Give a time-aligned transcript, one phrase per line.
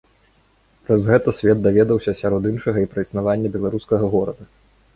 [0.87, 4.43] Праз гэта свет даведаўся сярод іншага і пра існаванне беларускага горада.